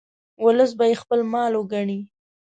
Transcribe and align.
ولس 0.43 0.71
به 0.77 0.85
یې 0.89 0.95
خپل 1.01 1.19
مال 1.33 1.51
وګڼي. 1.55 1.99